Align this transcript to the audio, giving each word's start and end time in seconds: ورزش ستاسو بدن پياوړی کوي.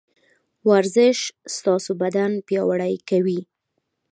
ورزش 0.69 1.19
ستاسو 1.55 1.91
بدن 2.01 2.31
پياوړی 2.47 2.93
کوي. 3.09 3.39